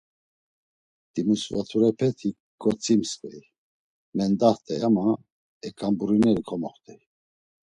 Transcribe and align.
Timisvaturepeti 1.13 2.29
ǩotzimsǩvey, 2.61 3.41
mendaxt̆ey 4.15 4.81
ama 4.87 5.05
eǩamburineri 5.67 6.43
komoxt̆ey. 6.47 7.01